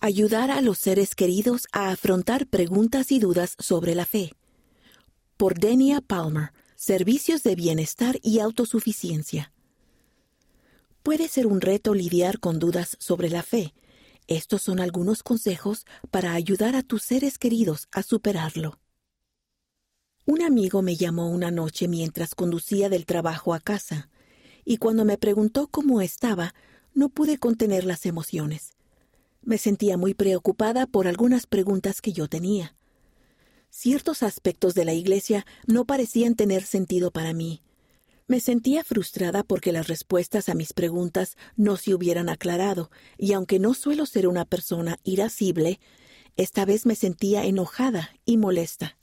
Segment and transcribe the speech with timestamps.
[0.00, 4.32] Ayudar a los seres queridos a afrontar preguntas y dudas sobre la fe.
[5.36, 9.52] Por Denia Palmer, Servicios de Bienestar y Autosuficiencia.
[11.02, 13.74] Puede ser un reto lidiar con dudas sobre la fe.
[14.28, 18.78] Estos son algunos consejos para ayudar a tus seres queridos a superarlo.
[20.26, 24.10] Un amigo me llamó una noche mientras conducía del trabajo a casa,
[24.64, 26.54] y cuando me preguntó cómo estaba,
[26.94, 28.77] no pude contener las emociones.
[29.42, 32.74] Me sentía muy preocupada por algunas preguntas que yo tenía.
[33.70, 37.62] Ciertos aspectos de la Iglesia no parecían tener sentido para mí.
[38.26, 43.58] Me sentía frustrada porque las respuestas a mis preguntas no se hubieran aclarado, y aunque
[43.58, 45.80] no suelo ser una persona irascible,
[46.36, 48.98] esta vez me sentía enojada y molesta.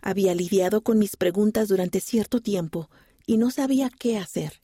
[0.00, 2.90] Había lidiado con mis preguntas durante cierto tiempo
[3.26, 4.62] y no sabía qué hacer.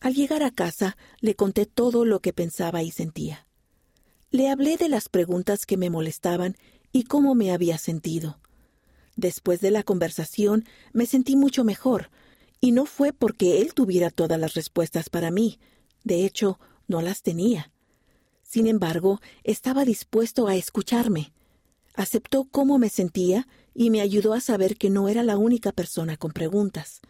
[0.00, 3.46] Al llegar a casa le conté todo lo que pensaba y sentía.
[4.32, 6.56] Le hablé de las preguntas que me molestaban
[6.92, 8.38] y cómo me había sentido.
[9.16, 12.10] Después de la conversación me sentí mucho mejor,
[12.60, 15.58] y no fue porque él tuviera todas las respuestas para mí.
[16.04, 17.72] De hecho, no las tenía.
[18.44, 21.32] Sin embargo, estaba dispuesto a escucharme.
[21.94, 26.16] Aceptó cómo me sentía y me ayudó a saber que no era la única persona
[26.16, 27.00] con preguntas.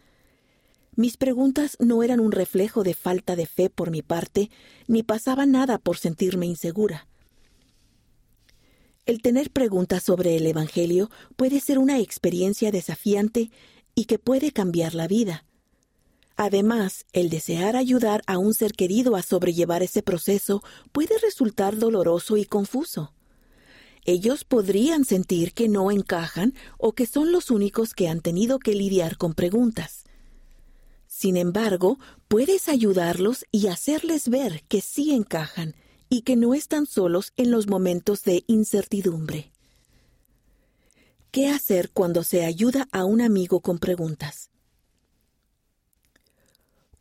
[0.95, 4.49] Mis preguntas no eran un reflejo de falta de fe por mi parte,
[4.87, 7.07] ni pasaba nada por sentirme insegura.
[9.05, 13.49] El tener preguntas sobre el Evangelio puede ser una experiencia desafiante
[13.95, 15.45] y que puede cambiar la vida.
[16.37, 22.37] Además, el desear ayudar a un ser querido a sobrellevar ese proceso puede resultar doloroso
[22.37, 23.13] y confuso.
[24.05, 28.73] Ellos podrían sentir que no encajan o que son los únicos que han tenido que
[28.73, 30.03] lidiar con preguntas.
[31.07, 35.75] Sin embargo, puedes ayudarlos y hacerles ver que sí encajan
[36.13, 39.53] y que no están solos en los momentos de incertidumbre.
[41.31, 44.49] ¿Qué hacer cuando se ayuda a un amigo con preguntas?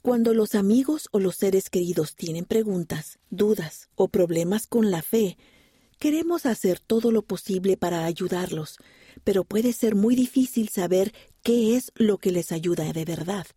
[0.01, 5.37] Cuando los amigos o los seres queridos tienen preguntas, dudas o problemas con la fe,
[5.99, 8.77] queremos hacer todo lo posible para ayudarlos,
[9.25, 13.49] pero puede ser muy difícil saber qué es lo que les ayuda de verdad.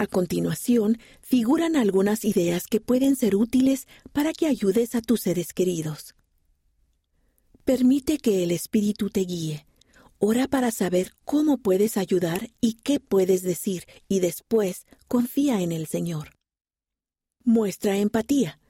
[0.00, 5.52] A continuación, figuran algunas ideas que pueden ser útiles para que ayudes a tus seres
[5.52, 6.14] queridos.
[7.64, 9.66] Permite que el Espíritu te guíe.
[10.20, 15.88] Ora para saber cómo puedes ayudar y qué puedes decir, y después confía en el
[15.88, 16.36] Señor.
[17.42, 18.60] Muestra empatía.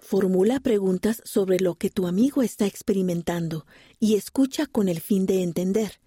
[0.00, 3.66] Formula preguntas sobre lo que tu amigo está experimentando
[4.00, 6.00] y escucha con el fin de entender.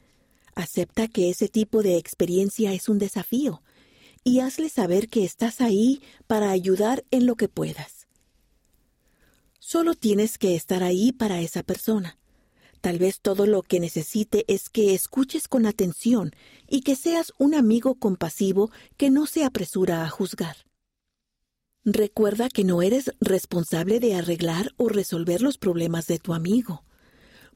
[0.54, 3.62] Acepta que ese tipo de experiencia es un desafío
[4.26, 8.08] y hazle saber que estás ahí para ayudar en lo que puedas.
[9.60, 12.18] Solo tienes que estar ahí para esa persona.
[12.82, 16.32] Tal vez todo lo que necesite es que escuches con atención
[16.68, 20.58] y que seas un amigo compasivo que no se apresura a juzgar.
[21.84, 26.84] Recuerda que no eres responsable de arreglar o resolver los problemas de tu amigo.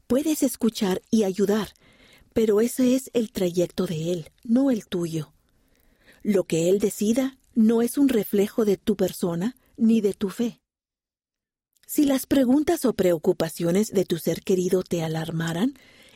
[0.06, 1.74] Puedes escuchar y ayudar,
[2.32, 5.32] pero ese es el trayecto de él, no el tuyo.
[6.22, 10.60] Lo que Él decida no es un reflejo de tu persona ni de tu fe.
[11.86, 15.74] Si las preguntas o preocupaciones de tu ser querido te alarmaran,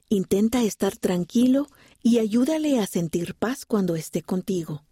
[0.08, 1.66] intenta estar tranquilo
[2.02, 4.84] y ayúdale a sentir paz cuando esté contigo.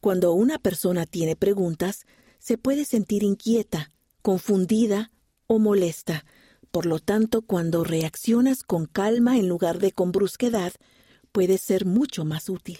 [0.00, 2.06] Cuando una persona tiene preguntas,
[2.38, 3.90] se puede sentir inquieta,
[4.22, 5.10] confundida
[5.46, 6.24] o molesta.
[6.70, 10.74] Por lo tanto, cuando reaccionas con calma en lugar de con brusquedad,
[11.32, 12.78] puede ser mucho más útil.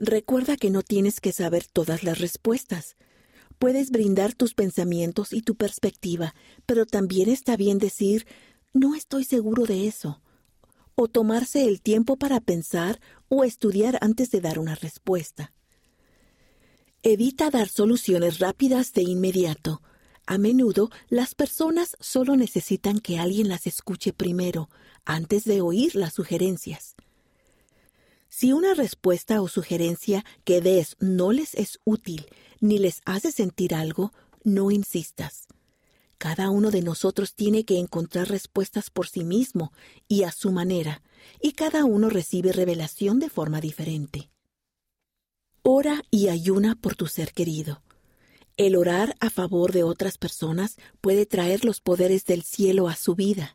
[0.00, 2.96] Recuerda que no tienes que saber todas las respuestas.
[3.58, 6.36] Puedes brindar tus pensamientos y tu perspectiva,
[6.66, 8.24] pero también está bien decir
[8.72, 10.22] no estoy seguro de eso,
[10.94, 15.52] o tomarse el tiempo para pensar o estudiar antes de dar una respuesta.
[17.02, 19.82] Evita dar soluciones rápidas de inmediato.
[20.26, 24.70] A menudo las personas solo necesitan que alguien las escuche primero,
[25.04, 26.94] antes de oír las sugerencias.
[28.28, 32.26] Si una respuesta o sugerencia que des no les es útil
[32.60, 34.12] ni les hace sentir algo,
[34.44, 35.46] no insistas.
[36.18, 39.72] Cada uno de nosotros tiene que encontrar respuestas por sí mismo
[40.08, 41.02] y a su manera,
[41.40, 44.30] y cada uno recibe revelación de forma diferente.
[45.62, 47.82] Ora y ayuna por tu ser querido.
[48.56, 53.14] El orar a favor de otras personas puede traer los poderes del cielo a su
[53.14, 53.54] vida.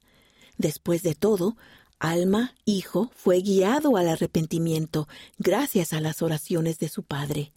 [0.57, 1.57] Después de todo,
[2.03, 5.07] Alma, hijo, fue guiado al arrepentimiento
[5.37, 7.53] gracias a las oraciones de su padre.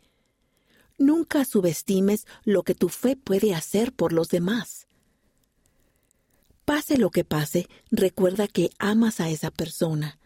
[0.98, 4.86] Nunca subestimes lo que tu fe puede hacer por los demás.
[6.64, 10.20] Pase lo que pase, recuerda que amas a esa persona.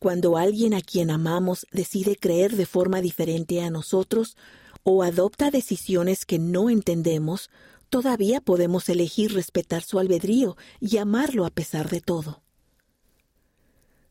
[0.00, 4.36] Cuando alguien a quien amamos decide creer de forma diferente a nosotros
[4.82, 7.48] o adopta decisiones que no entendemos,
[7.90, 12.41] todavía podemos elegir respetar su albedrío y amarlo a pesar de todo.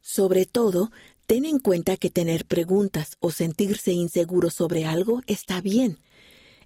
[0.02, 0.92] Sobre todo,
[1.26, 6.00] ten en cuenta que tener preguntas o sentirse inseguro sobre algo está bien.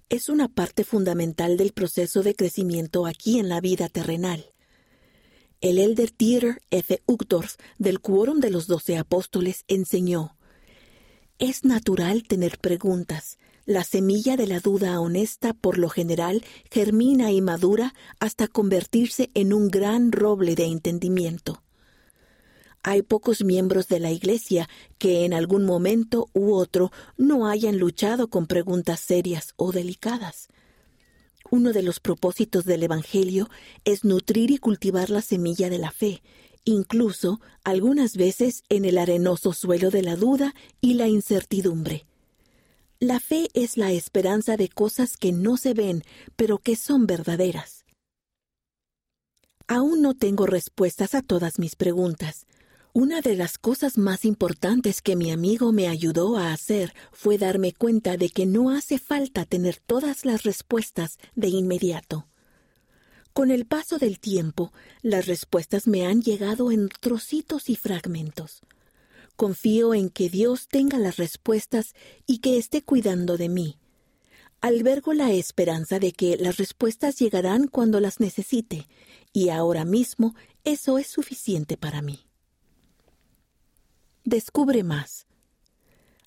[0.08, 4.52] Es una parte fundamental del proceso de crecimiento aquí en la vida terrenal.
[5.60, 7.02] El elder Dieter F.
[7.06, 10.36] Uchtdorf del Quórum de los Doce Apóstoles enseñó:
[11.38, 13.38] Es natural tener preguntas.
[13.64, 19.52] La semilla de la duda honesta por lo general germina y madura hasta convertirse en
[19.52, 21.64] un gran roble de entendimiento.
[22.88, 28.28] Hay pocos miembros de la Iglesia que en algún momento u otro no hayan luchado
[28.30, 30.46] con preguntas serias o delicadas.
[31.50, 33.50] Uno de los propósitos del Evangelio
[33.84, 36.22] es nutrir y cultivar la semilla de la fe,
[36.64, 42.06] incluso algunas veces en el arenoso suelo de la duda y la incertidumbre.
[43.00, 46.04] La fe es la esperanza de cosas que no se ven,
[46.36, 47.84] pero que son verdaderas.
[49.66, 52.46] Aún no tengo respuestas a todas mis preguntas,
[52.96, 57.74] una de las cosas más importantes que mi amigo me ayudó a hacer fue darme
[57.74, 62.26] cuenta de que no hace falta tener todas las respuestas de inmediato.
[63.34, 64.72] Con el paso del tiempo,
[65.02, 68.62] las respuestas me han llegado en trocitos y fragmentos.
[69.36, 71.92] Confío en que Dios tenga las respuestas
[72.26, 73.76] y que esté cuidando de mí.
[74.62, 78.88] Albergo la esperanza de que las respuestas llegarán cuando las necesite,
[79.34, 80.34] y ahora mismo
[80.64, 82.25] eso es suficiente para mí.
[84.26, 85.28] Descubre más.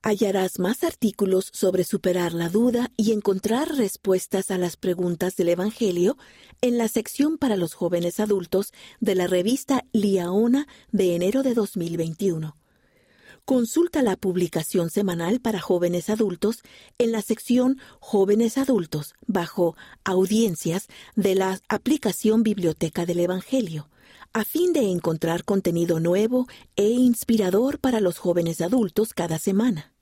[0.01, 6.17] Hallarás más artículos sobre superar la duda y encontrar respuestas a las preguntas del Evangelio
[6.61, 12.55] en la sección para los jóvenes adultos de la revista Liaona de enero de 2021.
[13.43, 16.61] Consulta la publicación semanal para jóvenes adultos
[16.99, 19.75] en la sección Jóvenes adultos bajo
[20.05, 20.87] Audiencias
[21.17, 23.89] de la aplicación Biblioteca del Evangelio
[24.33, 29.93] a fin de encontrar contenido nuevo e inspirador para los jóvenes adultos cada semana.